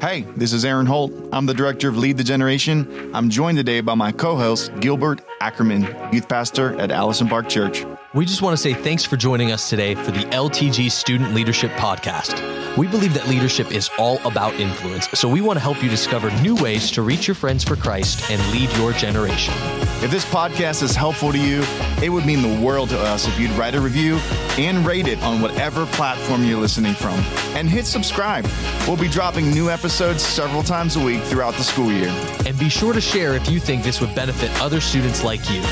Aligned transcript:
Hey, 0.00 0.22
this 0.34 0.54
is 0.54 0.64
Eran 0.64 0.86
Holt. 0.86 1.12
I'm 1.30 1.44
the 1.44 1.52
director 1.52 1.86
of 1.86 1.98
Lead 1.98 2.16
the 2.16 2.24
Generation. 2.24 3.10
I'm 3.12 3.28
joined 3.28 3.58
today 3.58 3.82
by 3.82 3.94
my 3.94 4.12
co 4.12 4.34
host, 4.34 4.72
Gilbert 4.80 5.20
Ackerman, 5.42 5.82
youth 6.10 6.26
pastor 6.26 6.74
at 6.80 6.90
Allison 6.90 7.28
Park 7.28 7.50
Church. 7.50 7.84
We 8.12 8.24
just 8.24 8.42
want 8.42 8.56
to 8.56 8.60
say 8.60 8.74
thanks 8.74 9.04
for 9.04 9.16
joining 9.16 9.52
us 9.52 9.70
today 9.70 9.94
for 9.94 10.10
the 10.10 10.24
LTG 10.30 10.90
Student 10.90 11.32
Leadership 11.32 11.70
Podcast. 11.74 12.76
We 12.76 12.88
believe 12.88 13.14
that 13.14 13.28
leadership 13.28 13.70
is 13.70 13.88
all 14.00 14.18
about 14.26 14.54
influence, 14.54 15.08
so 15.10 15.28
we 15.28 15.40
want 15.40 15.58
to 15.58 15.62
help 15.62 15.80
you 15.80 15.88
discover 15.88 16.28
new 16.42 16.56
ways 16.56 16.90
to 16.90 17.02
reach 17.02 17.28
your 17.28 17.36
friends 17.36 17.62
for 17.62 17.76
Christ 17.76 18.28
and 18.28 18.44
lead 18.50 18.68
your 18.78 18.92
generation. 18.94 19.54
If 20.02 20.10
this 20.10 20.24
podcast 20.24 20.82
is 20.82 20.96
helpful 20.96 21.30
to 21.30 21.38
you, 21.38 21.62
it 22.02 22.08
would 22.08 22.26
mean 22.26 22.42
the 22.42 22.60
world 22.66 22.88
to 22.88 22.98
us 22.98 23.28
if 23.28 23.38
you'd 23.38 23.52
write 23.52 23.76
a 23.76 23.80
review 23.80 24.16
and 24.58 24.84
rate 24.84 25.06
it 25.06 25.22
on 25.22 25.40
whatever 25.40 25.86
platform 25.86 26.44
you're 26.44 26.58
listening 26.58 26.94
from. 26.94 27.14
And 27.54 27.68
hit 27.68 27.86
subscribe. 27.86 28.44
We'll 28.88 28.96
be 28.96 29.08
dropping 29.08 29.52
new 29.52 29.70
episodes 29.70 30.24
several 30.24 30.64
times 30.64 30.96
a 30.96 31.04
week 31.04 31.22
throughout 31.22 31.54
the 31.54 31.62
school 31.62 31.92
year. 31.92 32.08
And 32.44 32.58
be 32.58 32.70
sure 32.70 32.92
to 32.92 33.00
share 33.00 33.34
if 33.34 33.48
you 33.48 33.60
think 33.60 33.84
this 33.84 34.00
would 34.00 34.16
benefit 34.16 34.50
other 34.60 34.80
students 34.80 35.22
like 35.22 35.48
you. 35.48 35.62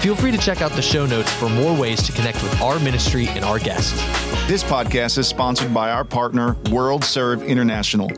Feel 0.00 0.14
free 0.16 0.32
to 0.32 0.38
check 0.38 0.60
out 0.60 0.72
the 0.72 0.82
show 0.82 1.06
notes 1.06 1.32
for 1.32 1.48
more 1.48 1.74
ways 1.74 1.83
to 1.84 2.12
connect 2.12 2.42
with 2.42 2.58
our 2.62 2.78
ministry 2.78 3.28
and 3.28 3.44
our 3.44 3.58
guests. 3.58 3.92
This 4.48 4.64
podcast 4.64 5.18
is 5.18 5.28
sponsored 5.28 5.74
by 5.74 5.90
our 5.90 6.02
partner, 6.02 6.56
World 6.70 7.04
Serve 7.04 7.42
International. 7.42 8.08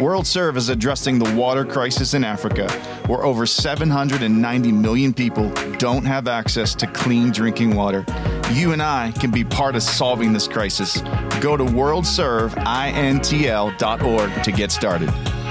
World 0.00 0.26
Serve 0.26 0.56
is 0.56 0.70
addressing 0.70 1.18
the 1.18 1.30
water 1.34 1.62
crisis 1.62 2.14
in 2.14 2.24
Africa, 2.24 2.72
where 3.06 3.22
over 3.22 3.44
790 3.44 4.72
million 4.72 5.12
people 5.12 5.50
don't 5.76 6.06
have 6.06 6.28
access 6.28 6.74
to 6.76 6.86
clean 6.86 7.30
drinking 7.30 7.76
water. 7.76 8.06
You 8.52 8.72
and 8.72 8.82
I 8.82 9.12
can 9.20 9.30
be 9.30 9.44
part 9.44 9.76
of 9.76 9.82
solving 9.82 10.32
this 10.32 10.48
crisis. 10.48 11.02
Go 11.42 11.58
to 11.58 11.64
worldserveintl.org 11.64 14.44
to 14.44 14.52
get 14.52 14.72
started. 14.72 15.10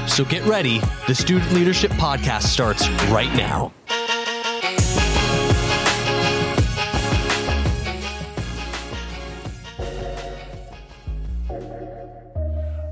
So 0.10 0.26
get 0.26 0.44
ready. 0.46 0.82
The 1.08 1.14
Student 1.14 1.54
Leadership 1.54 1.92
Podcast 1.92 2.44
starts 2.44 2.90
right 3.12 3.32
now. 3.36 3.72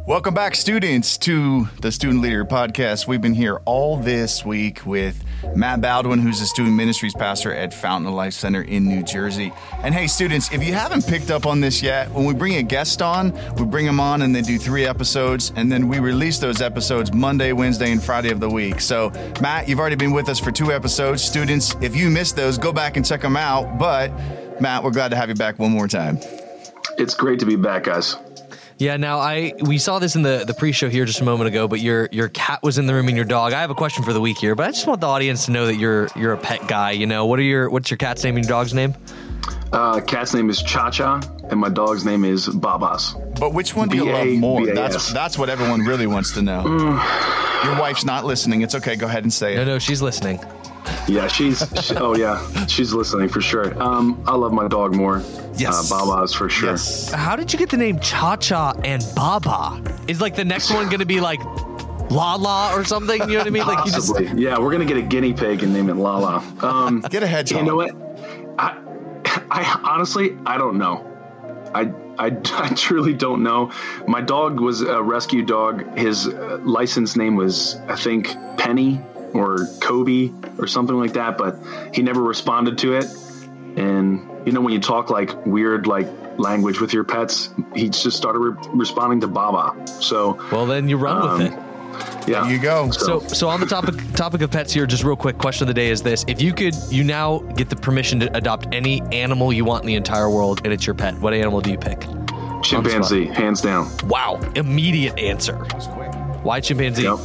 Welcome 0.07 0.33
back, 0.33 0.55
students, 0.55 1.17
to 1.17 1.67
the 1.81 1.91
Student 1.91 2.21
Leader 2.21 2.45
Podcast. 2.45 3.07
We've 3.07 3.19
been 3.19 3.33
here 3.33 3.59
all 3.65 3.97
this 3.97 4.45
week 4.45 4.85
with 4.85 5.21
Matt 5.53 5.81
Boudwin, 5.81 6.19
who's 6.19 6.39
a 6.39 6.45
student 6.45 6.77
ministries 6.77 7.13
pastor 7.13 7.53
at 7.53 7.73
Fountain 7.73 8.07
of 8.07 8.13
Life 8.13 8.31
Center 8.31 8.61
in 8.61 8.87
New 8.87 9.03
Jersey. 9.03 9.51
And 9.83 9.93
hey, 9.93 10.07
students, 10.07 10.49
if 10.53 10.63
you 10.63 10.73
haven't 10.73 11.05
picked 11.05 11.29
up 11.29 11.45
on 11.45 11.59
this 11.59 11.83
yet, 11.83 12.09
when 12.11 12.23
we 12.23 12.33
bring 12.33 12.55
a 12.55 12.63
guest 12.63 13.01
on, 13.01 13.33
we 13.57 13.65
bring 13.65 13.85
them 13.85 13.99
on 13.99 14.21
and 14.21 14.33
they 14.33 14.41
do 14.41 14.57
three 14.57 14.85
episodes, 14.85 15.51
and 15.57 15.69
then 15.69 15.89
we 15.89 15.99
release 15.99 16.39
those 16.39 16.61
episodes 16.61 17.13
Monday, 17.13 17.51
Wednesday, 17.51 17.91
and 17.91 18.01
Friday 18.01 18.31
of 18.31 18.39
the 18.39 18.49
week. 18.49 18.79
So, 18.79 19.11
Matt, 19.41 19.67
you've 19.67 19.79
already 19.79 19.97
been 19.97 20.13
with 20.13 20.29
us 20.29 20.39
for 20.39 20.53
two 20.53 20.71
episodes. 20.71 21.21
Students, 21.21 21.75
if 21.81 21.97
you 21.97 22.09
missed 22.09 22.37
those, 22.37 22.57
go 22.57 22.71
back 22.71 22.95
and 22.95 23.05
check 23.05 23.19
them 23.19 23.35
out. 23.35 23.77
But, 23.77 24.13
Matt, 24.61 24.85
we're 24.85 24.91
glad 24.91 25.09
to 25.09 25.17
have 25.17 25.27
you 25.27 25.35
back 25.35 25.59
one 25.59 25.73
more 25.73 25.89
time. 25.89 26.17
It's 26.97 27.13
great 27.13 27.39
to 27.39 27.45
be 27.45 27.57
back, 27.57 27.83
guys. 27.83 28.15
Yeah, 28.79 28.97
now 28.97 29.17
I 29.19 29.53
we 29.59 29.79
saw 29.79 29.97
this 29.97 30.15
in 30.15 30.21
the, 30.21 30.43
the 30.45 30.53
pre-show 30.53 30.87
here 30.87 31.05
just 31.05 31.19
a 31.19 31.23
moment 31.23 31.47
ago, 31.47 31.67
but 31.67 31.79
your 31.79 32.09
your 32.11 32.29
cat 32.29 32.61
was 32.61 32.77
in 32.77 32.85
the 32.85 32.93
room 32.93 33.07
and 33.07 33.15
your 33.15 33.25
dog. 33.25 33.53
I 33.53 33.61
have 33.61 33.71
a 33.71 33.75
question 33.75 34.03
for 34.03 34.13
the 34.13 34.21
week 34.21 34.37
here, 34.37 34.53
but 34.53 34.67
I 34.67 34.71
just 34.71 34.85
want 34.85 35.01
the 35.01 35.07
audience 35.07 35.45
to 35.45 35.51
know 35.51 35.65
that 35.65 35.75
you're 35.77 36.09
you're 36.15 36.33
a 36.33 36.37
pet 36.37 36.67
guy. 36.67 36.91
You 36.91 37.07
know, 37.07 37.25
what 37.25 37.39
are 37.39 37.43
your 37.43 37.69
what's 37.69 37.89
your 37.89 37.97
cat's 37.97 38.23
name 38.23 38.35
and 38.35 38.45
your 38.45 38.49
dog's 38.49 38.75
name? 38.75 38.93
Uh, 39.71 39.99
cat's 40.01 40.33
name 40.33 40.49
is 40.49 40.61
Cha 40.61 40.91
Cha, 40.91 41.21
and 41.49 41.59
my 41.59 41.69
dog's 41.69 42.05
name 42.05 42.23
is 42.23 42.47
Babas. 42.47 43.15
But 43.39 43.53
which 43.53 43.75
one 43.75 43.89
do 43.89 43.97
you 43.97 44.05
love 44.05 44.27
more? 44.27 44.61
B-A-B-A-S. 44.61 44.93
That's 44.93 45.13
that's 45.13 45.37
what 45.39 45.49
everyone 45.49 45.81
really 45.81 46.07
wants 46.07 46.33
to 46.33 46.41
know. 46.43 46.63
Your 47.63 47.79
wife's 47.79 48.05
not 48.05 48.25
listening. 48.25 48.61
It's 48.61 48.75
okay. 48.75 48.95
Go 48.95 49.07
ahead 49.07 49.23
and 49.23 49.33
say 49.33 49.53
it. 49.53 49.57
No, 49.57 49.65
no, 49.65 49.79
she's 49.79 50.01
listening. 50.01 50.39
Yeah, 51.07 51.27
she's. 51.27 51.63
she- 51.83 51.95
oh 51.95 52.15
yeah, 52.15 52.65
she's 52.67 52.93
listening 52.93 53.29
for 53.29 53.41
sure. 53.41 53.81
Um, 53.81 54.21
I 54.27 54.35
love 54.35 54.51
my 54.53 54.67
dog 54.67 54.95
more. 54.95 55.23
Yes. 55.55 55.91
uh, 55.91 55.97
Babas 55.97 56.33
for 56.33 56.49
sure. 56.49 56.71
Yes. 56.71 57.11
How 57.11 57.35
did 57.35 57.51
you 57.51 57.57
get 57.59 57.69
the 57.69 57.77
name 57.77 57.99
Cha 57.99 58.35
Cha 58.35 58.73
and 58.83 59.03
Baba? 59.15 59.81
Is 60.07 60.21
like 60.21 60.35
the 60.35 60.45
next 60.45 60.71
one 60.71 60.85
going 60.87 60.99
to 60.99 61.05
be 61.05 61.19
like 61.19 61.43
La 62.11 62.35
La 62.35 62.73
or 62.75 62.83
something? 62.83 63.21
You 63.21 63.27
know 63.27 63.37
what 63.39 63.47
I 63.47 63.49
mean? 63.49 63.65
Like 63.65 63.85
you 63.85 63.91
just 63.91 64.13
Possibly. 64.13 64.41
Yeah, 64.43 64.59
we're 64.59 64.71
gonna 64.71 64.85
get 64.85 64.97
a 64.97 65.01
guinea 65.01 65.33
pig 65.33 65.63
and 65.63 65.73
name 65.73 65.89
it 65.89 65.95
Lala. 65.95 66.43
Um, 66.61 67.01
Get 67.09 67.23
a 67.23 67.27
hedgehog. 67.27 67.61
you 67.61 67.67
know 67.67 67.75
what? 67.75 67.95
I, 68.59 68.77
I 69.49 69.81
honestly, 69.83 70.37
I 70.45 70.57
don't 70.57 70.77
know. 70.77 71.05
I, 71.73 71.91
I, 72.17 72.27
I 72.53 72.69
truly 72.75 73.13
don't 73.13 73.43
know. 73.43 73.71
My 74.07 74.21
dog 74.21 74.59
was 74.59 74.81
a 74.81 75.01
rescue 75.01 75.43
dog. 75.43 75.97
His 75.97 76.27
uh, 76.27 76.59
license 76.63 77.15
name 77.15 77.35
was, 77.35 77.75
I 77.87 77.95
think, 77.95 78.35
Penny 78.57 79.01
or 79.33 79.67
Kobe 79.81 80.31
or 80.57 80.67
something 80.67 80.95
like 80.97 81.13
that, 81.13 81.37
but 81.37 81.57
he 81.93 82.01
never 82.01 82.21
responded 82.21 82.77
to 82.79 82.93
it. 82.95 83.05
And 83.75 84.27
you 84.47 84.51
know, 84.53 84.61
when 84.61 84.73
you 84.73 84.79
talk 84.79 85.09
like 85.09 85.45
weird, 85.45 85.85
like 85.87 86.07
language 86.37 86.79
with 86.79 86.93
your 86.93 87.03
pets, 87.03 87.49
he 87.75 87.89
just 87.89 88.15
started 88.17 88.39
re- 88.39 88.69
responding 88.73 89.21
to 89.21 89.27
Baba. 89.27 89.87
So, 89.87 90.39
well, 90.51 90.65
then 90.65 90.87
you 90.89 90.97
run 90.97 91.17
Um, 91.21 91.37
with 91.39 91.53
it. 91.53 91.59
yeah. 92.29 92.43
There 92.43 92.51
you 92.51 92.59
go. 92.59 92.89
So, 92.91 93.19
so 93.19 93.49
on 93.49 93.59
the 93.59 93.65
topic 93.65 93.95
topic 94.13 94.41
of 94.41 94.49
pets 94.51 94.73
here, 94.73 94.85
just 94.85 95.03
real 95.03 95.15
quick, 95.15 95.37
question 95.37 95.63
of 95.63 95.67
the 95.67 95.73
day 95.79 95.89
is 95.89 96.01
this: 96.01 96.25
If 96.27 96.41
you 96.41 96.53
could, 96.53 96.75
you 96.89 97.03
now 97.03 97.39
get 97.55 97.69
the 97.69 97.75
permission 97.75 98.19
to 98.21 98.35
adopt 98.37 98.73
any 98.73 99.01
animal 99.11 99.51
you 99.53 99.65
want 99.65 99.83
in 99.83 99.87
the 99.87 99.95
entire 99.95 100.29
world, 100.29 100.61
and 100.63 100.73
it's 100.73 100.85
your 100.87 100.95
pet. 100.95 101.17
What 101.19 101.33
animal 101.33 101.61
do 101.61 101.71
you 101.71 101.77
pick? 101.77 102.05
chimpanzee, 102.63 103.25
hands 103.25 103.61
down. 103.61 103.87
Wow, 104.07 104.39
immediate 104.55 105.17
answer. 105.19 105.55
Why 106.43 106.59
chimpanzee? 106.59 107.03
Yep. 107.03 107.19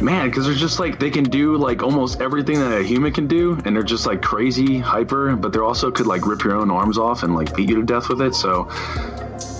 Man, 0.00 0.28
because 0.30 0.46
they're 0.46 0.54
just 0.54 0.78
like 0.78 0.98
they 0.98 1.10
can 1.10 1.24
do 1.24 1.56
like 1.56 1.82
almost 1.82 2.20
everything 2.20 2.60
that 2.60 2.72
a 2.72 2.82
human 2.84 3.12
can 3.12 3.26
do, 3.26 3.58
and 3.64 3.74
they're 3.74 3.82
just 3.82 4.06
like 4.06 4.22
crazy, 4.22 4.78
hyper. 4.78 5.34
But 5.36 5.52
they 5.52 5.58
also 5.58 5.90
could 5.90 6.06
like 6.06 6.26
rip 6.26 6.44
your 6.44 6.54
own 6.54 6.70
arms 6.70 6.98
off 6.98 7.22
and 7.24 7.34
like 7.34 7.54
beat 7.56 7.68
you 7.68 7.76
to 7.76 7.82
death 7.82 8.08
with 8.08 8.20
it. 8.22 8.34
So 8.34 8.68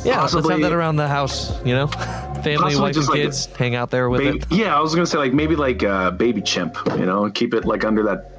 Yeah, 0.04 0.20
let's 0.22 0.32
have 0.34 0.44
that 0.44 0.72
around 0.72 0.96
the 0.96 1.08
house. 1.08 1.50
You 1.64 1.74
know, 1.74 1.86
family, 2.44 2.76
wife, 2.76 2.94
just 2.94 3.08
and 3.08 3.18
like 3.18 3.22
kids, 3.22 3.46
hang 3.46 3.74
out 3.74 3.90
there 3.90 4.08
with 4.08 4.20
baby, 4.20 4.38
it. 4.38 4.46
yeah, 4.52 4.76
I 4.76 4.80
was 4.80 4.94
gonna 4.94 5.06
say 5.06 5.18
like 5.18 5.32
maybe 5.32 5.56
like 5.56 5.82
a 5.82 6.14
baby 6.16 6.40
chimp, 6.40 6.78
you 6.96 7.04
know, 7.06 7.28
keep 7.30 7.52
it 7.54 7.64
like 7.64 7.84
under 7.84 8.04
that 8.04 8.32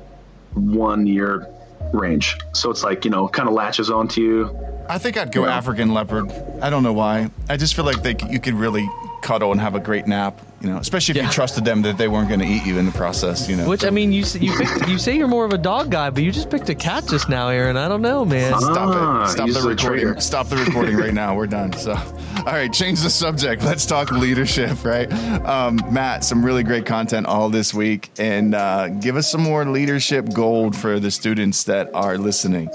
one 0.54 1.06
year 1.06 1.48
range. 1.94 2.38
So 2.54 2.72
it's 2.72 2.84
like 2.84 3.04
you 3.04 3.12
know, 3.12 3.28
kind 3.28 3.50
of 3.50 3.56
latches 3.56 3.92
onto 3.92 4.22
you. 4.22 4.58
I 4.88 4.98
think 4.98 5.18
I'd 5.18 5.32
go 5.34 5.44
Yeah. 5.46 5.56
African 5.58 5.94
leopard. 5.94 6.32
I 6.62 6.70
don't 6.70 6.84
know 6.84 6.94
why. 6.94 7.30
I 7.50 7.58
just 7.58 7.76
feel 7.76 7.86
like 7.86 8.02
they 8.04 8.16
c- 8.18 8.32
you 8.32 8.40
could 8.40 8.54
really 8.56 8.90
cuddle 9.22 9.52
and 9.52 9.60
have 9.62 9.76
a 9.76 9.80
great 9.80 10.08
nap. 10.08 10.40
You 10.62 10.70
know, 10.70 10.78
especially 10.78 11.14
if 11.14 11.18
Yeah. 11.18 11.26
you 11.28 11.32
trusted 11.32 11.64
them 11.64 11.82
that 11.84 11.98
they 11.98 12.10
weren't 12.10 12.28
going 12.28 12.42
to 12.42 12.46
eat 12.46 12.66
you 12.66 12.78
in 12.80 12.86
the 12.86 12.92
process. 12.92 13.48
You 13.48 13.56
know. 13.56 13.68
Which 13.70 13.86
I 13.86 13.90
mean, 13.92 14.12
you 14.12 14.24
s- 14.24 14.36
you 14.36 14.52
picked, 14.58 14.90
you 14.90 14.98
say 14.98 15.16
you're 15.16 15.28
more 15.30 15.46
of 15.46 15.54
a 15.54 15.58
dog 15.58 15.90
guy, 15.90 16.10
but 16.10 16.22
you 16.24 16.32
just 16.34 16.50
picked 16.50 16.68
a 16.70 16.76
cat 16.76 17.06
just 17.08 17.30
now, 17.30 17.48
Eran. 17.48 17.78
I 17.78 17.88
don't 17.88 18.02
know, 18.02 18.26
man. 18.26 18.60
Stop 18.60 18.74
Ah, 18.78 19.24
it. 19.24 19.30
Stop 19.30 19.46
he's 19.46 19.56
the 19.56 19.62
recording. 19.70 20.04
traitor. 20.04 20.20
Stop 20.20 20.48
the 20.50 20.58
recording 20.58 20.98
right 20.98 21.14
now. 21.14 21.34
We're 21.36 21.48
done. 21.48 21.72
So, 21.74 21.94
all 21.94 22.44
right, 22.46 22.72
change 22.74 23.02
the 23.02 23.10
subject. 23.10 23.64
Let's 23.64 23.86
talk 23.86 24.12
leadership, 24.12 24.84
right? 24.84 25.10
Um, 25.46 25.80
Matt, 25.92 26.26
some 26.26 26.44
really 26.46 26.64
great 26.64 26.86
content 26.86 27.26
all 27.26 27.50
this 27.50 27.74
week. 27.74 28.10
And 28.20 28.54
uh, 28.54 28.90
give 28.90 29.16
us 29.16 29.32
some 29.32 29.42
more 29.42 29.64
leadership 29.66 30.34
gold 30.34 30.76
for 30.76 31.00
the 31.00 31.10
students 31.12 31.64
that 31.66 31.90
are 31.94 32.18
listening. 32.18 32.70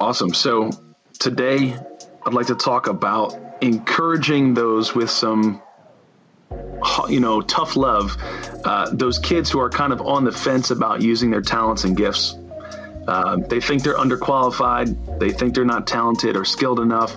Awesome. 0.00 0.32
So 0.32 0.70
today, 1.18 1.76
I'd 2.26 2.32
like 2.34 2.46
to 2.46 2.54
talk 2.54 2.86
about 2.86 3.36
encouraging 3.62 4.54
those 4.54 4.94
with 4.94 5.08
some, 5.08 5.62
you 7.08 7.20
know, 7.20 7.40
tough 7.40 7.76
love. 7.76 8.16
Uh, 8.64 8.90
those 8.92 9.18
kids 9.18 9.50
who 9.50 9.60
are 9.60 9.70
kind 9.70 9.92
of 9.92 10.02
on 10.02 10.24
the 10.24 10.32
fence 10.32 10.70
about 10.70 11.00
using 11.00 11.30
their 11.30 11.40
talents 11.40 11.84
and 11.84 11.96
gifts. 11.96 12.36
Uh, 13.08 13.36
they 13.36 13.60
think 13.60 13.82
they're 13.82 13.96
underqualified. 13.96 15.18
They 15.18 15.30
think 15.30 15.54
they're 15.54 15.64
not 15.64 15.86
talented 15.86 16.36
or 16.36 16.44
skilled 16.44 16.80
enough. 16.80 17.16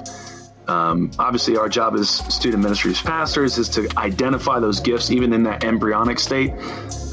Um, 0.67 1.11
obviously, 1.19 1.57
our 1.57 1.69
job 1.69 1.93
as 1.95 2.09
student 2.09 2.63
ministries 2.63 3.01
pastors 3.01 3.57
is 3.59 3.69
to 3.69 3.87
identify 3.97 4.59
those 4.59 4.79
gifts, 4.79 5.11
even 5.11 5.31
in 5.33 5.43
that 5.43 5.63
embryonic 5.63 6.19
state, 6.19 6.51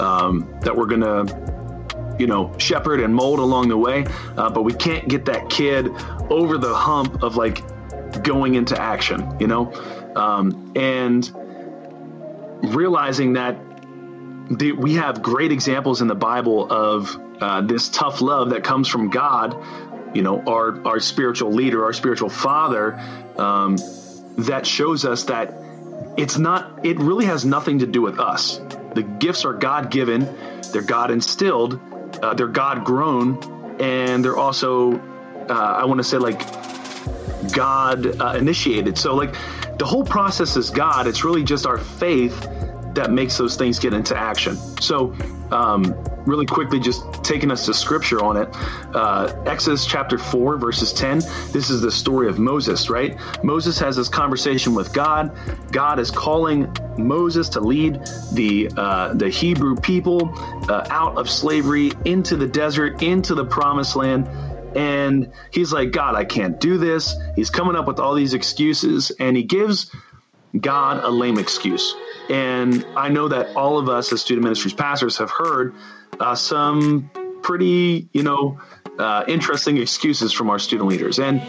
um, 0.00 0.58
that 0.62 0.75
we're 0.75 0.87
going 0.87 1.02
to 1.02 1.52
you 2.19 2.26
know, 2.26 2.56
shepherd 2.58 3.00
and 3.00 3.14
mold 3.14 3.40
along 3.40 3.69
the 3.69 3.76
way. 3.76 4.06
Uh, 4.37 4.49
but 4.49 4.62
we 4.62 4.73
can't 4.73 5.08
get 5.08 5.25
that 5.25 5.50
kid 5.50 5.88
over 6.31 6.56
the 6.58 6.73
hump 6.73 7.23
of 7.23 7.37
like 7.37 7.62
going 8.19 8.55
into 8.55 8.81
action, 8.81 9.38
you 9.41 9.47
know, 9.47 9.73
um, 10.17 10.73
and 10.76 11.31
realizing 12.62 13.35
that 13.35 13.56
the, 14.50 14.73
we 14.73 14.94
have 14.94 15.23
great 15.23 15.53
examples 15.53 16.03
in 16.03 16.09
the 16.09 16.14
Bible 16.14 16.70
of 16.70 17.19
uh, 17.41 17.61
this 17.62 17.88
tough 17.88 18.20
love 18.20 18.50
that 18.50 18.64
comes 18.64 18.88
from 18.88 19.11
God. 19.11 19.56
You 20.14 20.23
know, 20.23 20.43
our 20.43 20.87
our 20.87 21.00
spiritual 21.00 21.53
leader, 21.53 21.85
our 21.85 21.93
spiritual 21.94 22.29
father, 22.29 23.00
um, 23.38 23.76
that 24.38 24.67
shows 24.67 25.05
us 25.05 25.25
that 25.25 25.55
it's 26.19 26.37
not. 26.37 26.85
It 26.85 26.99
really 26.99 27.25
has 27.25 27.44
nothing 27.44 27.79
to 27.79 27.87
do 27.87 28.03
with 28.03 28.20
us. 28.20 28.61
The 28.94 29.03
gifts 29.03 29.47
are 29.47 29.55
God 29.55 29.91
given. 29.91 30.29
They're 30.73 30.82
God 30.82 31.11
instilled. 31.11 31.81
Uh, 32.23 32.35
they're 32.35 32.47
God 32.47 32.85
grown, 32.85 33.81
and 33.81 34.23
they're 34.23 34.37
also, 34.37 34.99
uh, 35.49 35.53
I 35.53 35.87
want 35.87 35.99
to 35.99 36.05
say, 36.05 36.19
like 36.19 36.43
God 37.50 38.21
uh, 38.21 38.35
initiated. 38.37 38.99
So, 38.99 39.15
like, 39.15 39.35
the 39.79 39.87
whole 39.87 40.05
process 40.05 40.56
is 40.56 40.71
God. 40.71 41.06
It's 41.06 41.25
really 41.25 41.44
just 41.44 41.67
our 41.67 41.79
faith 41.79 42.41
that 42.94 43.11
makes 43.11 43.37
those 43.39 43.56
things 43.56 43.79
get 43.79 43.94
into 43.94 44.17
action. 44.17 44.56
So, 44.81 45.15
um, 45.50 45.94
really 46.27 46.47
quickly, 46.47 46.79
just 46.79 47.03
taking 47.23 47.50
us 47.50 47.67
to 47.67 47.75
scripture 47.75 48.23
on 48.23 48.37
it. 48.37 48.49
Uh, 48.94 49.43
Exodus 49.47 49.87
chapter 49.87 50.19
4, 50.19 50.56
verses 50.56 50.93
10. 50.93 51.21
This 51.53 51.71
is 51.71 51.81
the 51.81 51.91
story 51.91 52.29
of 52.29 52.39
Moses, 52.39 52.89
right? 52.91 53.19
Moses 53.43 53.79
has 53.79 53.97
this 53.97 54.09
conversation 54.09 54.75
with 54.75 54.93
God. 54.93 55.37
God 55.73 55.99
is 55.99 56.11
calling 56.11 56.75
Moses 56.97 57.49
to 57.50 57.61
lead 57.61 58.00
the, 58.33 58.71
uh, 58.77 59.15
the 59.15 59.29
Hebrew 59.29 59.77
people 59.77 60.33
uh, 60.69 60.87
out 60.91 61.17
of 61.17 61.29
slavery 61.29 61.91
into 62.05 62.37
the 62.37 62.47
desert, 62.47 63.03
into 63.03 63.35
the 63.35 63.44
promised 63.44 63.97
land. 63.97 64.29
And 64.76 65.32
he's 65.52 65.72
like, 65.72 65.90
God, 65.90 66.14
I 66.14 66.24
can't 66.24 66.60
do 66.60 66.78
this. 66.78 67.14
He's 67.36 67.50
coming 67.50 67.76
up 67.76 67.86
with 67.86 67.98
all 67.98 68.14
these 68.14 68.34
excuses, 68.34 69.12
and 69.19 69.36
he 69.36 69.42
gives 69.42 69.90
God 70.58 71.02
a 71.02 71.08
lame 71.08 71.38
excuse. 71.38 71.94
And 72.30 72.86
I 72.96 73.08
know 73.08 73.28
that 73.28 73.54
all 73.56 73.78
of 73.78 73.88
us 73.88 74.12
as 74.12 74.20
student 74.20 74.44
ministries 74.44 74.74
pastors 74.74 75.19
have 75.19 75.30
heard 75.30 75.74
uh, 76.20 76.34
some 76.34 77.10
pretty, 77.42 78.08
you 78.12 78.22
know, 78.22 78.60
uh, 78.98 79.24
interesting 79.26 79.78
excuses 79.78 80.32
from 80.32 80.50
our 80.50 80.58
student 80.58 80.88
leaders. 80.88 81.19
And 81.19 81.42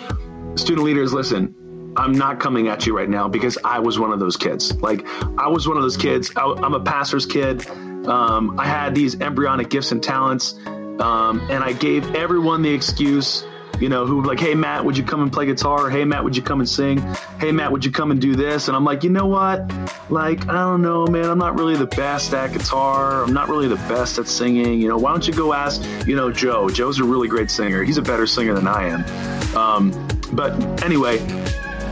student 0.55 0.85
leaders, 0.85 1.13
listen, 1.13 1.93
I'm 1.95 2.13
not 2.13 2.39
coming 2.39 2.67
at 2.69 2.87
you 2.87 2.97
right 2.97 3.09
now 3.09 3.27
because 3.27 3.57
I 3.63 3.79
was 3.79 3.99
one 3.99 4.11
of 4.11 4.19
those 4.19 4.37
kids. 4.37 4.73
Like, 4.81 5.05
I 5.37 5.47
was 5.47 5.67
one 5.67 5.77
of 5.77 5.83
those 5.83 5.97
kids. 5.97 6.31
I, 6.35 6.45
am 6.45 6.73
a 6.73 6.79
pastor's 6.79 7.25
kid. 7.25 7.67
Um, 8.07 8.59
I 8.59 8.65
had 8.65 8.95
these 8.95 9.19
embryonic 9.21 9.69
gifts 9.69 9.91
and 9.91 10.01
talents, 10.01 10.55
um, 10.99 11.39
and 11.49 11.63
I 11.63 11.73
gave 11.73 12.15
everyone 12.15 12.61
the 12.61 12.73
excuse 12.73 13.43
you 13.79 13.89
know, 13.89 14.05
who 14.05 14.21
like, 14.21 14.39
hey 14.39 14.53
Matt, 14.53 14.85
would 14.85 14.97
you 14.97 15.03
come 15.03 15.21
and 15.21 15.33
play 15.33 15.45
guitar? 15.45 15.89
hey 15.89 16.05
Matt, 16.05 16.23
would 16.23 16.35
you 16.35 16.41
come 16.41 16.59
and 16.59 16.69
sing? 16.69 16.99
Hey 17.39 17.51
Matt, 17.51 17.71
would 17.71 17.83
you 17.83 17.91
come 17.91 18.11
and 18.11 18.21
do 18.21 18.35
this? 18.35 18.67
And 18.67 18.77
I'm 18.77 18.85
like, 18.85 19.03
you 19.03 19.09
know 19.09 19.25
what? 19.25 19.69
Like, 20.09 20.47
I 20.47 20.53
don't 20.53 20.81
know, 20.81 21.07
man. 21.07 21.25
I'm 21.25 21.37
not 21.37 21.57
really 21.57 21.75
the 21.75 21.87
best 21.87 22.33
at 22.33 22.53
guitar. 22.53 23.23
I'm 23.23 23.33
not 23.33 23.49
really 23.49 23.67
the 23.67 23.75
best 23.75 24.19
at 24.19 24.27
singing. 24.27 24.79
You 24.79 24.87
know, 24.87 24.97
why 24.97 25.11
don't 25.11 25.27
you 25.27 25.33
go 25.33 25.53
ask, 25.53 25.83
you 26.07 26.15
know, 26.15 26.31
Joe? 26.31 26.69
Joe's 26.69 26.99
a 26.99 27.03
really 27.03 27.27
great 27.27 27.49
singer. 27.49 27.83
He's 27.83 27.97
a 27.97 28.01
better 28.01 28.27
singer 28.27 28.53
than 28.53 28.67
I 28.67 28.87
am. 28.87 29.57
Um, 29.57 30.07
but 30.33 30.83
anyway, 30.83 31.17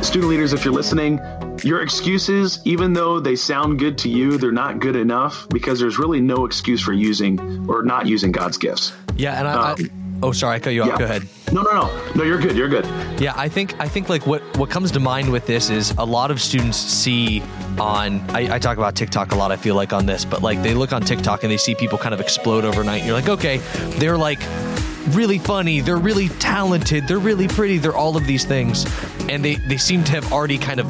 student 0.01 0.30
leaders, 0.30 0.53
if 0.53 0.63
you're 0.63 0.74
listening, 0.74 1.19
your 1.63 1.81
excuses, 1.81 2.59
even 2.65 2.93
though 2.93 3.19
they 3.19 3.35
sound 3.35 3.79
good 3.79 3.97
to 3.99 4.09
you, 4.09 4.37
they're 4.37 4.51
not 4.51 4.79
good 4.79 4.95
enough 4.95 5.47
because 5.49 5.79
there's 5.79 5.97
really 5.97 6.21
no 6.21 6.45
excuse 6.45 6.81
for 6.81 6.93
using 6.93 7.67
or 7.69 7.83
not 7.83 8.07
using 8.07 8.31
God's 8.31 8.57
gifts. 8.57 8.93
Yeah, 9.15 9.39
and 9.39 9.47
I, 9.47 9.53
um, 9.53 9.75
I 9.79 9.89
Oh, 10.23 10.31
sorry, 10.31 10.57
I 10.57 10.59
cut 10.59 10.73
you 10.73 10.83
off. 10.83 10.89
Yeah. 10.89 10.97
Go 10.97 11.05
ahead. 11.05 11.27
No, 11.51 11.63
no, 11.63 11.71
no, 11.71 12.13
no. 12.13 12.23
You're 12.23 12.39
good. 12.39 12.55
You're 12.55 12.69
good. 12.69 12.85
Yeah, 13.19 13.33
I 13.35 13.49
think 13.49 13.79
I 13.79 13.87
think 13.87 14.07
like 14.07 14.27
what 14.27 14.41
what 14.57 14.69
comes 14.69 14.91
to 14.91 14.99
mind 14.99 15.31
with 15.31 15.47
this 15.47 15.69
is 15.69 15.91
a 15.97 16.05
lot 16.05 16.29
of 16.29 16.39
students 16.39 16.77
see 16.77 17.41
on. 17.79 18.19
I, 18.29 18.55
I 18.55 18.59
talk 18.59 18.77
about 18.77 18.95
TikTok 18.95 19.31
a 19.31 19.35
lot. 19.35 19.51
I 19.51 19.55
feel 19.55 19.75
like 19.75 19.93
on 19.93 20.05
this, 20.05 20.23
but 20.23 20.43
like 20.43 20.61
they 20.61 20.75
look 20.75 20.93
on 20.93 21.01
TikTok 21.01 21.43
and 21.43 21.51
they 21.51 21.57
see 21.57 21.73
people 21.73 21.97
kind 21.97 22.13
of 22.13 22.21
explode 22.21 22.65
overnight. 22.65 22.99
And 22.99 23.07
you're 23.07 23.15
like, 23.15 23.29
okay, 23.29 23.57
they're 23.97 24.17
like 24.17 24.39
really 25.09 25.39
funny, 25.39 25.81
they're 25.81 25.97
really 25.97 26.29
talented, 26.29 27.07
they're 27.07 27.17
really 27.17 27.47
pretty, 27.47 27.79
they're 27.79 27.95
all 27.95 28.15
of 28.15 28.27
these 28.27 28.45
things, 28.45 28.85
and 29.27 29.43
they 29.43 29.55
they 29.55 29.77
seem 29.77 30.03
to 30.03 30.11
have 30.11 30.31
already 30.31 30.59
kind 30.59 30.79
of 30.79 30.87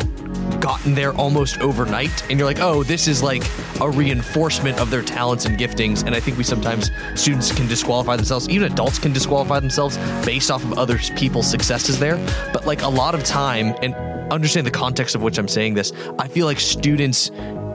gotten 0.62 0.94
there 0.94 1.14
almost 1.14 1.60
overnight 1.60 2.24
and 2.30 2.40
you're 2.40 2.48
like 2.48 2.62
oh 2.62 2.84
this 2.84 3.08
is 3.08 3.22
like 3.22 3.44
a 3.82 3.90
reinforcement 3.90 4.80
of 4.80 4.90
their 4.90 5.02
talents 5.02 5.46
and 5.46 5.58
giftings 5.58 6.06
and 6.06 6.16
i 6.16 6.20
think 6.20 6.38
we 6.38 6.44
sometimes 6.44 6.92
students 7.16 7.52
can 7.52 7.68
disqualify 7.68 8.16
themselves 8.16 8.48
even 8.48 8.72
adults 8.72 9.00
can 9.00 9.12
disqualify 9.12 9.60
themselves 9.60 9.98
based 10.26 10.52
off 10.52 10.64
of 10.64 10.78
other 10.78 10.98
people's 11.18 11.50
successes 11.50 12.00
there. 12.00 12.18
But 12.54 12.66
like 12.66 12.82
a 12.82 12.88
lot 12.88 13.16
of 13.16 13.24
time 13.24 13.76
and 13.82 13.96
understand 14.32 14.66
the 14.66 14.72
context 14.72 15.14
of 15.14 15.22
which 15.22 15.38
i'm 15.38 15.48
saying 15.48 15.74
this 15.74 15.92
i 16.18 16.26
feel 16.26 16.46
like 16.46 16.58
students 16.58 17.32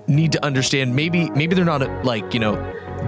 need 0.06 0.32
to 0.32 0.42
understand 0.42 0.94
maybe 0.94 1.28
maybe 1.30 1.54
they're 1.54 1.66
not 1.66 1.82
like 2.04 2.32
you 2.32 2.40
know 2.40 2.54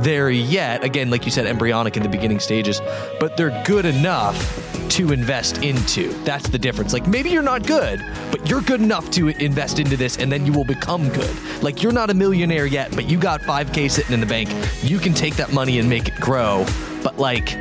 there 0.02 0.30
yet. 0.30 0.84
Again 0.84 1.10
like 1.10 1.24
you 1.24 1.30
said 1.30 1.46
embryonic 1.46 1.96
in 1.96 2.02
the 2.02 2.08
beginning 2.08 2.40
stages 2.40 2.80
but 3.18 3.36
they're 3.36 3.62
good 3.64 3.86
enough 3.86 4.77
to 4.90 5.12
invest 5.12 5.62
into. 5.62 6.12
That's 6.24 6.48
the 6.48 6.58
difference. 6.58 6.92
Like 6.92 7.06
maybe 7.06 7.30
you're 7.30 7.42
not 7.42 7.66
good, 7.66 8.04
but 8.30 8.48
you're 8.48 8.60
good 8.60 8.80
enough 8.80 9.10
to 9.12 9.28
invest 9.28 9.78
into 9.78 9.96
this 9.96 10.16
and 10.16 10.30
then 10.30 10.46
you 10.46 10.52
will 10.52 10.64
become 10.64 11.08
good. 11.10 11.34
Like 11.62 11.82
you're 11.82 11.92
not 11.92 12.10
a 12.10 12.14
millionaire 12.14 12.66
yet, 12.66 12.94
but 12.94 13.08
you 13.08 13.18
got 13.18 13.40
5k 13.42 13.90
sitting 13.90 14.12
in 14.12 14.20
the 14.20 14.26
bank. 14.26 14.50
You 14.82 14.98
can 14.98 15.14
take 15.14 15.36
that 15.36 15.52
money 15.52 15.78
and 15.78 15.88
make 15.88 16.08
it 16.08 16.14
grow. 16.16 16.66
But 17.02 17.18
like 17.18 17.56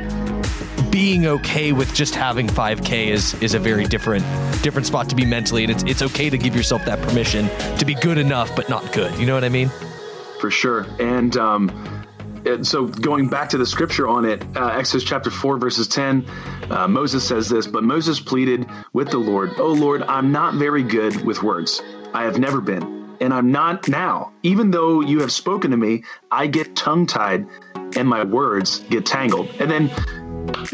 being 0.90 1.26
okay 1.26 1.72
with 1.72 1.94
just 1.94 2.14
having 2.14 2.46
5k 2.46 3.08
is 3.08 3.34
is 3.42 3.54
a 3.54 3.58
very 3.58 3.84
different 3.86 4.24
different 4.62 4.86
spot 4.86 5.08
to 5.10 5.14
be 5.14 5.24
mentally 5.24 5.62
and 5.62 5.70
it's 5.70 5.82
it's 5.84 6.02
okay 6.02 6.30
to 6.30 6.38
give 6.38 6.56
yourself 6.56 6.84
that 6.84 7.00
permission 7.02 7.48
to 7.78 7.84
be 7.84 7.94
good 7.94 8.18
enough 8.18 8.54
but 8.56 8.68
not 8.68 8.92
good. 8.92 9.14
You 9.18 9.26
know 9.26 9.34
what 9.34 9.44
I 9.44 9.48
mean? 9.48 9.70
For 10.40 10.50
sure. 10.50 10.86
And 10.98 11.36
um 11.36 11.97
so 12.62 12.86
going 12.86 13.28
back 13.28 13.48
to 13.50 13.58
the 13.58 13.66
scripture 13.66 14.08
on 14.08 14.24
it, 14.24 14.42
uh, 14.56 14.68
Exodus 14.68 15.04
chapter 15.04 15.30
4, 15.30 15.58
verses 15.58 15.88
10, 15.88 16.24
uh, 16.70 16.88
Moses 16.88 17.26
says 17.26 17.48
this, 17.48 17.66
but 17.66 17.84
Moses 17.84 18.20
pleaded 18.20 18.66
with 18.92 19.10
the 19.10 19.18
Lord, 19.18 19.52
Oh 19.58 19.72
Lord, 19.72 20.02
I'm 20.02 20.32
not 20.32 20.54
very 20.54 20.82
good 20.82 21.24
with 21.24 21.42
words. 21.42 21.82
I 22.14 22.24
have 22.24 22.38
never 22.38 22.60
been, 22.60 23.16
and 23.20 23.34
I'm 23.34 23.50
not 23.52 23.88
now. 23.88 24.32
Even 24.42 24.70
though 24.70 25.00
you 25.00 25.20
have 25.20 25.32
spoken 25.32 25.70
to 25.70 25.76
me, 25.76 26.04
I 26.30 26.46
get 26.46 26.74
tongue 26.74 27.06
tied 27.06 27.46
and 27.96 28.08
my 28.08 28.24
words 28.24 28.80
get 28.90 29.06
tangled. 29.06 29.48
And 29.60 29.70
then 29.70 29.90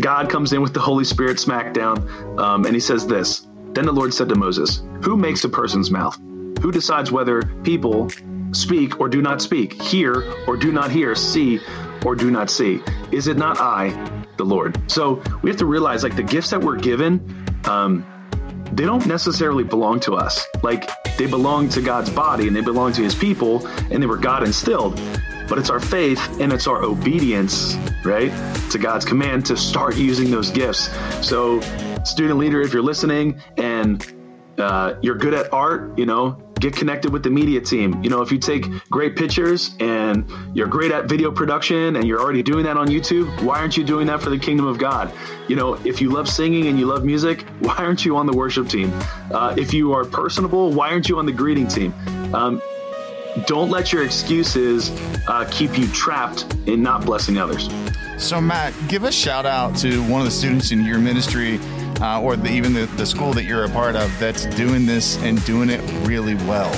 God 0.00 0.30
comes 0.30 0.52
in 0.52 0.62
with 0.62 0.74
the 0.74 0.80
Holy 0.80 1.04
Spirit 1.04 1.38
smackdown, 1.38 2.38
um, 2.38 2.64
and 2.64 2.74
he 2.74 2.80
says 2.80 3.06
this 3.06 3.46
Then 3.72 3.86
the 3.86 3.92
Lord 3.92 4.14
said 4.14 4.28
to 4.28 4.34
Moses, 4.34 4.82
Who 5.02 5.16
makes 5.16 5.44
a 5.44 5.48
person's 5.48 5.90
mouth? 5.90 6.16
Who 6.60 6.70
decides 6.72 7.10
whether 7.12 7.42
people 7.62 8.08
speak 8.54 9.00
or 9.00 9.08
do 9.08 9.20
not 9.20 9.42
speak, 9.42 9.80
hear 9.82 10.32
or 10.46 10.56
do 10.56 10.72
not 10.72 10.90
hear, 10.90 11.14
see 11.14 11.60
or 12.04 12.14
do 12.14 12.30
not 12.30 12.50
see? 12.50 12.82
Is 13.12 13.26
it 13.26 13.36
not 13.36 13.58
I, 13.58 13.90
the 14.36 14.44
Lord? 14.44 14.78
So 14.90 15.22
we 15.42 15.50
have 15.50 15.58
to 15.58 15.66
realize 15.66 16.02
like 16.02 16.16
the 16.16 16.22
gifts 16.22 16.50
that 16.50 16.60
we're 16.60 16.78
given, 16.78 17.46
um, 17.66 18.06
they 18.72 18.84
don't 18.84 19.06
necessarily 19.06 19.64
belong 19.64 20.00
to 20.00 20.14
us. 20.14 20.46
Like 20.62 20.90
they 21.16 21.26
belong 21.26 21.68
to 21.70 21.80
God's 21.80 22.10
body 22.10 22.48
and 22.48 22.56
they 22.56 22.60
belong 22.60 22.92
to 22.94 23.02
his 23.02 23.14
people 23.14 23.66
and 23.90 24.02
they 24.02 24.06
were 24.06 24.16
God 24.16 24.42
instilled. 24.42 25.00
But 25.48 25.58
it's 25.58 25.70
our 25.70 25.80
faith 25.80 26.40
and 26.40 26.52
it's 26.52 26.66
our 26.66 26.82
obedience, 26.82 27.76
right, 28.04 28.32
to 28.70 28.78
God's 28.78 29.04
command 29.04 29.44
to 29.46 29.56
start 29.56 29.96
using 29.96 30.30
those 30.30 30.50
gifts. 30.50 30.90
So, 31.26 31.60
student 32.04 32.38
leader, 32.38 32.62
if 32.62 32.72
you're 32.72 32.82
listening 32.82 33.40
and 33.58 34.14
uh, 34.58 34.94
you're 35.02 35.16
good 35.16 35.34
at 35.34 35.52
art, 35.52 35.98
you 35.98 36.06
know, 36.06 36.38
get 36.64 36.74
connected 36.74 37.12
with 37.12 37.22
the 37.22 37.28
media 37.28 37.60
team. 37.60 38.02
You 38.02 38.08
know, 38.08 38.22
if 38.22 38.32
you 38.32 38.38
take 38.38 38.64
great 38.88 39.16
pictures 39.16 39.76
and 39.80 40.24
you're 40.54 40.66
great 40.66 40.92
at 40.92 41.04
video 41.04 41.30
production 41.30 41.96
and 41.96 42.06
you're 42.06 42.20
already 42.20 42.42
doing 42.42 42.64
that 42.64 42.78
on 42.78 42.86
YouTube, 42.88 43.28
why 43.42 43.60
aren't 43.60 43.76
you 43.76 43.84
doing 43.84 44.06
that 44.06 44.22
for 44.22 44.30
the 44.30 44.38
kingdom 44.38 44.66
of 44.66 44.78
God? 44.78 45.12
You 45.46 45.56
know, 45.56 45.74
if 45.84 46.00
you 46.00 46.10
love 46.10 46.26
singing 46.26 46.68
and 46.68 46.78
you 46.78 46.86
love 46.86 47.04
music, 47.04 47.42
why 47.60 47.76
aren't 47.76 48.06
you 48.06 48.16
on 48.16 48.24
the 48.24 48.32
worship 48.32 48.66
team? 48.66 48.90
Uh, 49.30 49.54
if 49.58 49.74
you 49.74 49.92
are 49.92 50.06
personable, 50.06 50.72
why 50.72 50.90
aren't 50.90 51.06
you 51.06 51.18
on 51.18 51.26
the 51.26 51.32
greeting 51.32 51.68
team? 51.68 51.92
Um, 52.34 52.62
don't 53.44 53.68
let 53.68 53.92
your 53.92 54.02
excuses 54.02 54.90
uh, 55.28 55.46
keep 55.50 55.76
you 55.76 55.86
trapped 55.88 56.46
in 56.66 56.82
not 56.82 57.04
blessing 57.04 57.36
others. 57.36 57.68
So, 58.16 58.40
Matt, 58.40 58.72
give 58.88 59.04
a 59.04 59.12
shout 59.12 59.44
out 59.44 59.76
to 59.78 60.02
one 60.04 60.22
of 60.22 60.24
the 60.24 60.30
students 60.30 60.70
in 60.70 60.82
your 60.86 60.98
ministry 60.98 61.58
uh, 62.00 62.20
or 62.20 62.36
the, 62.36 62.50
even 62.50 62.72
the, 62.72 62.86
the 62.96 63.06
school 63.06 63.32
that 63.32 63.44
you're 63.44 63.64
a 63.64 63.70
part 63.70 63.96
of 63.96 64.16
that's 64.18 64.46
doing 64.56 64.86
this 64.86 65.16
and 65.22 65.44
doing 65.44 65.70
it 65.70 65.80
really 66.06 66.34
well. 66.46 66.72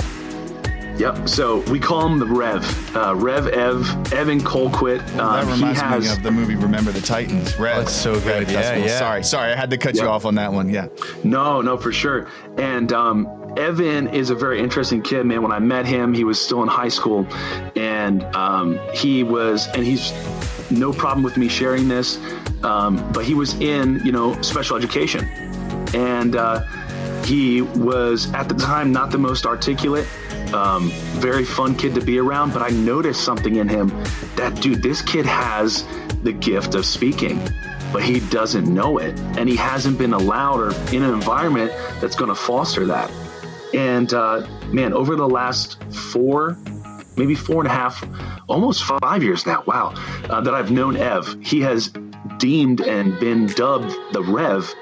Yep. 0.97 1.29
So 1.29 1.59
we 1.69 1.79
call 1.79 2.07
him 2.07 2.17
the 2.17 2.25
Rev, 2.25 2.95
uh, 2.95 3.15
Rev 3.15 3.47
Ev, 3.49 4.13
Evan 4.13 4.41
Colquitt. 4.41 5.05
Well, 5.15 5.31
that 5.31 5.43
um, 5.43 5.51
reminds 5.51 5.79
has, 5.79 6.05
me 6.05 6.11
of 6.11 6.23
the 6.23 6.31
movie 6.31 6.55
Remember 6.55 6.91
the 6.91 7.01
Titans. 7.01 7.57
Rev. 7.59 7.77
Oh, 7.77 7.79
that's 7.81 7.93
so 7.93 8.19
good. 8.21 8.49
Yeah, 8.49 8.77
yeah. 8.77 8.97
Sorry, 8.97 9.23
sorry, 9.23 9.51
I 9.51 9.55
had 9.55 9.69
to 9.69 9.77
cut 9.77 9.93
yep. 9.93 10.03
you 10.03 10.09
off 10.09 10.25
on 10.25 10.33
that 10.35 10.51
one. 10.51 10.69
Yeah. 10.69 10.87
No, 11.23 11.61
no, 11.61 11.77
for 11.77 11.91
sure. 11.91 12.27
And 12.57 12.91
um, 12.93 13.27
Evan 13.57 14.07
is 14.07 14.31
a 14.31 14.35
very 14.35 14.59
interesting 14.59 15.03
kid, 15.03 15.23
man. 15.27 15.43
When 15.43 15.51
I 15.51 15.59
met 15.59 15.85
him, 15.85 16.15
he 16.15 16.23
was 16.23 16.41
still 16.41 16.63
in 16.63 16.67
high 16.67 16.89
school, 16.89 17.27
and 17.75 18.23
um, 18.35 18.79
he 18.91 19.23
was, 19.23 19.67
and 19.67 19.85
he's 19.85 20.11
no 20.71 20.91
problem 20.93 21.23
with 21.23 21.37
me 21.37 21.47
sharing 21.47 21.87
this. 21.87 22.17
Um, 22.63 23.11
but 23.11 23.23
he 23.25 23.33
was 23.33 23.53
in, 23.61 24.01
you 24.05 24.11
know, 24.11 24.41
special 24.41 24.77
education, 24.77 25.25
and 25.93 26.35
uh, 26.35 26.61
he 27.23 27.61
was 27.61 28.33
at 28.33 28.47
the 28.49 28.55
time 28.55 28.91
not 28.91 29.11
the 29.11 29.17
most 29.17 29.45
articulate. 29.45 30.07
Um, 30.53 30.89
very 31.19 31.43
fun 31.43 31.75
kid 31.75 31.93
to 31.95 32.01
be 32.01 32.19
around, 32.19 32.53
but 32.53 32.61
I 32.61 32.69
noticed 32.69 33.23
something 33.23 33.57
in 33.57 33.67
him 33.67 33.89
that, 34.37 34.59
dude, 34.61 34.81
this 34.81 35.01
kid 35.01 35.25
has 35.25 35.85
the 36.23 36.31
gift 36.31 36.73
of 36.73 36.85
speaking, 36.85 37.37
but 37.91 38.01
he 38.01 38.21
doesn't 38.29 38.73
know 38.73 38.97
it. 38.97 39.19
And 39.37 39.49
he 39.49 39.57
hasn't 39.57 39.97
been 39.97 40.13
allowed 40.13 40.59
or 40.59 40.69
in 40.95 41.03
an 41.03 41.13
environment 41.13 41.71
that's 41.99 42.15
going 42.15 42.29
to 42.29 42.35
foster 42.35 42.85
that. 42.85 43.11
And 43.73 44.13
uh, 44.13 44.47
man, 44.67 44.93
over 44.93 45.15
the 45.17 45.27
last 45.27 45.83
four, 45.93 46.57
maybe 47.17 47.35
four 47.35 47.59
and 47.61 47.67
a 47.67 47.73
half, 47.73 48.03
almost 48.47 48.83
five 48.83 49.23
years 49.23 49.45
now, 49.45 49.63
wow, 49.65 49.93
uh, 50.29 50.41
that 50.41 50.53
I've 50.53 50.71
known 50.71 50.97
Ev, 50.97 51.37
he 51.41 51.61
has 51.61 51.91
deemed 52.37 52.81
and 52.81 53.19
been 53.19 53.47
dubbed 53.47 53.93
the 54.13 54.21
Rev 54.21 54.73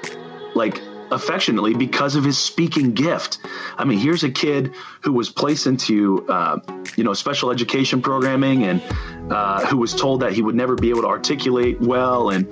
like 0.54 0.80
affectionately 1.10 1.74
because 1.74 2.16
of 2.16 2.24
his 2.24 2.38
speaking 2.38 2.92
gift. 2.92 3.38
I 3.76 3.84
mean, 3.84 3.98
here's 3.98 4.24
a 4.24 4.30
kid 4.30 4.74
who 5.02 5.12
was 5.12 5.30
placed 5.30 5.66
into, 5.66 6.26
uh, 6.28 6.58
you 6.96 7.04
know, 7.04 7.14
special 7.14 7.50
education 7.50 8.02
programming 8.02 8.64
and 8.64 8.82
uh, 9.30 9.64
who 9.66 9.76
was 9.76 9.94
told 9.94 10.20
that 10.20 10.32
he 10.32 10.42
would 10.42 10.54
never 10.54 10.74
be 10.74 10.90
able 10.90 11.02
to 11.02 11.08
articulate 11.08 11.80
well. 11.80 12.30
And, 12.30 12.48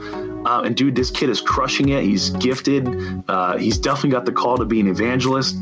uh, 0.47 0.63
and 0.65 0.77
dude, 0.77 0.95
this 0.95 1.11
kid 1.11 1.31
is 1.31 1.41
crushing 1.41 1.89
it. 1.89 2.05
He's 2.05 2.31
gifted. 2.31 3.25
Uh, 3.29 3.57
he's 3.57 3.79
definitely 3.79 4.11
got 4.11 4.25
the 4.25 4.33
call 4.33 4.59
to 4.59 4.65
be 4.65 4.81
an 4.81 4.89
evangelist. 4.89 5.57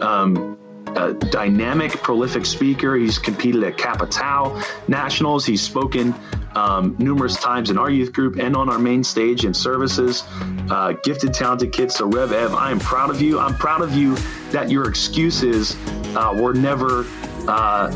Um, 0.00 0.58
a 0.96 1.12
dynamic, 1.12 1.92
prolific 1.92 2.46
speaker. 2.46 2.96
He's 2.96 3.18
competed 3.18 3.62
at 3.62 3.76
Kappa 3.76 4.06
Tau 4.06 4.62
Nationals. 4.88 5.44
He's 5.44 5.62
spoken 5.62 6.14
um, 6.54 6.96
numerous 6.98 7.36
times 7.36 7.70
in 7.70 7.78
our 7.78 7.90
youth 7.90 8.12
group 8.12 8.38
and 8.38 8.56
on 8.56 8.68
our 8.68 8.78
main 8.78 9.04
stage 9.04 9.44
in 9.44 9.52
services. 9.52 10.24
Uh, 10.70 10.94
gifted, 11.04 11.34
talented 11.34 11.72
kids. 11.72 11.94
So, 11.94 12.06
Rev 12.06 12.32
Ev, 12.32 12.54
I 12.54 12.70
am 12.70 12.78
proud 12.78 13.10
of 13.10 13.20
you. 13.20 13.38
I'm 13.38 13.54
proud 13.54 13.82
of 13.82 13.94
you 13.94 14.16
that 14.50 14.70
your 14.70 14.88
excuses 14.88 15.76
uh, 16.16 16.34
were 16.34 16.54
never 16.54 17.06
uh, 17.46 17.92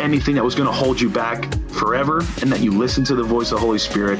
anything 0.00 0.34
that 0.34 0.44
was 0.44 0.54
going 0.54 0.66
to 0.66 0.72
hold 0.74 1.00
you 1.00 1.08
back 1.08 1.52
forever, 1.70 2.18
and 2.42 2.50
that 2.50 2.60
you 2.60 2.72
listened 2.72 3.06
to 3.06 3.14
the 3.14 3.22
voice 3.22 3.52
of 3.52 3.58
the 3.58 3.64
Holy 3.64 3.78
Spirit 3.78 4.18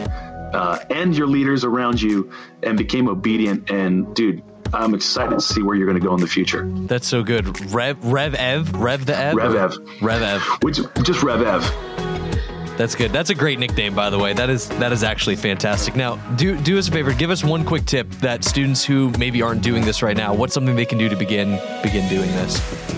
uh, 0.54 0.78
and 0.90 1.16
your 1.16 1.26
leaders 1.26 1.64
around 1.64 2.00
you 2.00 2.30
and 2.62 2.78
became 2.78 3.08
obedient. 3.08 3.70
And, 3.70 4.14
dude, 4.14 4.42
I'm 4.74 4.94
excited 4.94 5.34
to 5.34 5.40
see 5.40 5.62
where 5.62 5.76
you're 5.76 5.86
going 5.86 6.00
to 6.00 6.06
go 6.06 6.14
in 6.14 6.20
the 6.20 6.26
future. 6.26 6.64
That's 6.64 7.06
so 7.06 7.22
good. 7.22 7.72
Rev 7.72 8.04
Rev 8.04 8.34
Ev 8.34 8.74
Rev 8.74 9.06
the 9.06 9.16
Ev 9.16 9.34
Rev 9.34 9.54
Ev 9.54 10.02
Rev 10.02 10.22
Ev. 10.22 10.42
Which 10.62 10.78
just 11.02 11.22
Rev 11.22 11.42
Ev. 11.42 12.76
That's 12.76 12.94
good. 12.94 13.10
That's 13.10 13.30
a 13.30 13.34
great 13.34 13.58
nickname, 13.58 13.94
by 13.94 14.08
the 14.08 14.18
way. 14.18 14.34
That 14.34 14.50
is 14.50 14.68
that 14.68 14.92
is 14.92 15.02
actually 15.02 15.36
fantastic. 15.36 15.96
Now, 15.96 16.16
do 16.36 16.56
do 16.56 16.78
us 16.78 16.88
a 16.88 16.92
favor. 16.92 17.12
Give 17.12 17.30
us 17.30 17.42
one 17.42 17.64
quick 17.64 17.86
tip 17.86 18.08
that 18.20 18.44
students 18.44 18.84
who 18.84 19.10
maybe 19.18 19.42
aren't 19.42 19.62
doing 19.62 19.84
this 19.84 20.02
right 20.02 20.16
now. 20.16 20.32
What's 20.32 20.54
something 20.54 20.76
they 20.76 20.86
can 20.86 20.98
do 20.98 21.08
to 21.08 21.16
begin 21.16 21.58
begin 21.82 22.08
doing 22.08 22.30
this? 22.32 22.97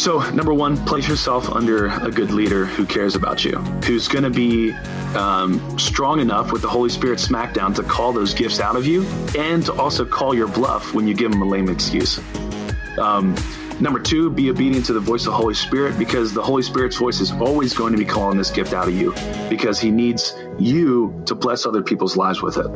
So, 0.00 0.18
number 0.30 0.54
one, 0.54 0.82
place 0.86 1.06
yourself 1.06 1.50
under 1.50 1.88
a 1.88 2.10
good 2.10 2.30
leader 2.30 2.64
who 2.64 2.86
cares 2.86 3.16
about 3.16 3.44
you, 3.44 3.58
who's 3.84 4.08
going 4.08 4.24
to 4.24 4.30
be 4.30 4.72
um, 5.14 5.78
strong 5.78 6.20
enough 6.20 6.52
with 6.52 6.62
the 6.62 6.68
Holy 6.68 6.88
Spirit 6.88 7.18
smackdown 7.18 7.74
to 7.74 7.82
call 7.82 8.10
those 8.10 8.32
gifts 8.32 8.60
out 8.60 8.76
of 8.76 8.86
you 8.86 9.04
and 9.36 9.62
to 9.66 9.74
also 9.74 10.06
call 10.06 10.34
your 10.34 10.48
bluff 10.48 10.94
when 10.94 11.06
you 11.06 11.12
give 11.12 11.30
them 11.30 11.42
a 11.42 11.44
lame 11.44 11.68
excuse. 11.68 12.18
Um, 12.98 13.36
Number 13.78 13.98
two, 13.98 14.30
be 14.30 14.50
obedient 14.50 14.86
to 14.86 14.94
the 14.94 15.00
voice 15.00 15.22
of 15.26 15.32
the 15.32 15.36
Holy 15.36 15.54
Spirit 15.54 15.98
because 15.98 16.32
the 16.34 16.42
Holy 16.42 16.62
Spirit's 16.62 16.96
voice 16.96 17.20
is 17.20 17.32
always 17.32 17.74
going 17.74 17.92
to 17.92 17.98
be 17.98 18.04
calling 18.04 18.36
this 18.38 18.50
gift 18.50 18.72
out 18.72 18.88
of 18.88 18.94
you 18.94 19.14
because 19.50 19.78
he 19.80 19.90
needs 19.90 20.34
you 20.58 21.22
to 21.26 21.34
bless 21.34 21.64
other 21.66 21.82
people's 21.82 22.14
lives 22.14 22.42
with 22.42 22.58
it. 22.58 22.66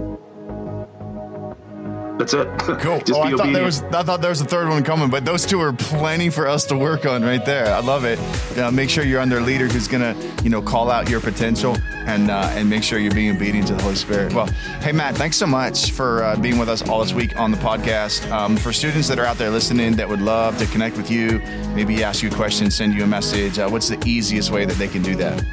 That's 2.18 2.32
it. 2.32 2.46
Cool. 2.58 3.00
Just 3.04 3.12
oh, 3.12 3.26
be 3.26 3.34
I 3.34 3.36
thought 3.36 3.52
there 3.52 3.64
was 3.64 3.82
I 3.82 4.02
thought 4.02 4.20
there 4.20 4.30
was 4.30 4.40
a 4.40 4.44
third 4.44 4.68
one 4.68 4.84
coming, 4.84 5.10
but 5.10 5.24
those 5.24 5.44
two 5.44 5.60
are 5.60 5.72
plenty 5.72 6.30
for 6.30 6.46
us 6.46 6.64
to 6.66 6.76
work 6.76 7.06
on 7.06 7.22
right 7.22 7.44
there. 7.44 7.66
I 7.74 7.80
love 7.80 8.04
it. 8.04 8.18
Uh, 8.56 8.70
make 8.70 8.88
sure 8.88 9.04
you're 9.04 9.20
under 9.20 9.38
a 9.38 9.40
leader 9.40 9.66
who's 9.66 9.88
gonna, 9.88 10.16
you 10.42 10.50
know, 10.50 10.62
call 10.62 10.90
out 10.90 11.10
your 11.10 11.20
potential 11.20 11.76
and 12.06 12.30
uh, 12.30 12.50
and 12.52 12.70
make 12.70 12.82
sure 12.82 12.98
you're 12.98 13.14
being 13.14 13.34
obedient 13.34 13.66
to 13.68 13.74
the 13.74 13.82
Holy 13.82 13.96
Spirit. 13.96 14.32
Well, 14.32 14.46
hey 14.80 14.92
Matt, 14.92 15.16
thanks 15.16 15.36
so 15.36 15.46
much 15.46 15.90
for 15.90 16.22
uh, 16.22 16.36
being 16.36 16.58
with 16.58 16.68
us 16.68 16.88
all 16.88 17.00
this 17.00 17.12
week 17.12 17.36
on 17.36 17.50
the 17.50 17.58
podcast. 17.58 18.30
Um, 18.30 18.56
for 18.56 18.72
students 18.72 19.08
that 19.08 19.18
are 19.18 19.26
out 19.26 19.36
there 19.36 19.50
listening 19.50 19.96
that 19.96 20.08
would 20.08 20.22
love 20.22 20.56
to 20.58 20.66
connect 20.66 20.96
with 20.96 21.10
you, 21.10 21.40
maybe 21.74 22.04
ask 22.04 22.22
you 22.22 22.30
a 22.30 22.34
question, 22.34 22.70
send 22.70 22.94
you 22.94 23.02
a 23.02 23.06
message. 23.06 23.58
Uh, 23.58 23.68
what's 23.68 23.88
the 23.88 24.00
easiest 24.06 24.50
way 24.50 24.64
that 24.64 24.76
they 24.76 24.88
can 24.88 25.02
do 25.02 25.16
that? 25.16 25.44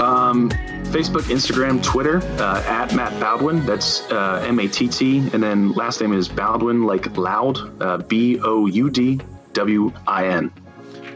Um, 0.00 0.50
Facebook, 0.90 1.24
Instagram, 1.24 1.82
Twitter, 1.82 2.18
uh, 2.40 2.64
at 2.66 2.94
Matt 2.94 3.18
Boudwin. 3.20 3.64
That's 3.66 4.10
uh, 4.10 4.44
M 4.46 4.58
A 4.58 4.66
T 4.66 4.88
T. 4.88 5.18
And 5.32 5.42
then 5.42 5.72
last 5.72 6.00
name 6.00 6.12
is 6.12 6.28
Boudwin, 6.28 6.84
like 6.84 7.16
loud, 7.16 7.82
uh, 7.82 7.98
B 7.98 8.40
O 8.42 8.66
U 8.66 8.90
D 8.90 9.20
W 9.52 9.92
I 10.06 10.26
N. 10.26 10.50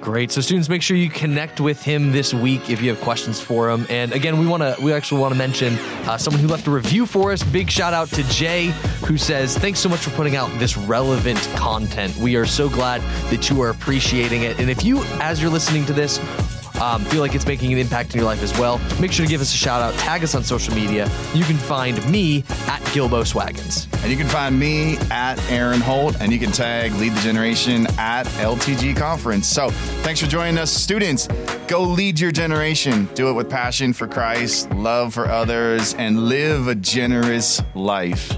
Great. 0.00 0.30
So 0.30 0.42
students, 0.42 0.68
make 0.68 0.82
sure 0.82 0.98
you 0.98 1.08
connect 1.08 1.60
with 1.60 1.82
him 1.82 2.12
this 2.12 2.34
week 2.34 2.68
if 2.68 2.82
you 2.82 2.90
have 2.90 3.00
questions 3.00 3.40
for 3.40 3.70
him. 3.70 3.86
And 3.88 4.12
again, 4.12 4.38
we 4.38 4.46
want 4.46 4.62
to 4.62 4.76
we 4.84 4.92
actually 4.92 5.22
want 5.22 5.32
to 5.32 5.38
mention 5.38 5.78
uh, 6.06 6.18
someone 6.18 6.42
who 6.42 6.48
left 6.48 6.66
a 6.66 6.70
review 6.70 7.06
for 7.06 7.32
us. 7.32 7.42
Big 7.42 7.70
shout 7.70 7.94
out 7.94 8.08
to 8.08 8.22
Jay, 8.24 8.66
who 9.06 9.16
says, 9.16 9.56
"Thanks 9.56 9.80
so 9.80 9.88
much 9.88 10.00
for 10.00 10.10
putting 10.10 10.36
out 10.36 10.50
this 10.58 10.76
relevant 10.76 11.40
content. 11.56 12.14
We 12.18 12.36
are 12.36 12.44
so 12.44 12.68
glad 12.68 13.00
that 13.30 13.48
you 13.48 13.62
are 13.62 13.70
appreciating 13.70 14.42
it. 14.42 14.58
And 14.60 14.68
if 14.68 14.84
you, 14.84 15.02
as 15.20 15.40
you're 15.40 15.50
listening 15.50 15.86
to 15.86 15.94
this." 15.94 16.20
Um, 16.80 17.04
feel 17.04 17.20
like 17.20 17.34
it's 17.34 17.46
making 17.46 17.72
an 17.72 17.78
impact 17.78 18.14
in 18.14 18.20
your 18.20 18.26
life 18.26 18.42
as 18.42 18.52
well, 18.58 18.78
make 19.00 19.12
sure 19.12 19.24
to 19.24 19.30
give 19.30 19.40
us 19.40 19.52
a 19.52 19.56
shout 19.56 19.80
out, 19.80 19.94
tag 19.94 20.24
us 20.24 20.34
on 20.34 20.42
social 20.42 20.74
media. 20.74 21.10
You 21.34 21.44
can 21.44 21.56
find 21.56 21.96
me 22.10 22.38
at 22.66 22.80
Gilbo 22.92 23.24
Swaggins. 23.24 23.88
And 24.02 24.10
you 24.10 24.18
can 24.18 24.28
find 24.28 24.58
me 24.58 24.98
at 25.10 25.38
Eran 25.50 25.80
Holt, 25.80 26.20
and 26.20 26.32
you 26.32 26.38
can 26.38 26.52
tag 26.52 26.92
Lead 26.94 27.12
the 27.12 27.20
Generation 27.20 27.86
at 27.98 28.26
LTG 28.38 28.96
Conference. 28.96 29.46
So 29.46 29.70
thanks 30.02 30.20
for 30.20 30.26
joining 30.26 30.58
us, 30.58 30.72
students. 30.72 31.28
Go 31.68 31.82
lead 31.82 32.20
your 32.20 32.32
generation. 32.32 33.08
Do 33.14 33.28
it 33.28 33.32
with 33.32 33.48
passion 33.48 33.92
for 33.92 34.06
Christ, 34.06 34.70
love 34.72 35.14
for 35.14 35.28
others, 35.28 35.94
and 35.94 36.28
live 36.28 36.68
a 36.68 36.74
generous 36.74 37.62
life. 37.74 38.36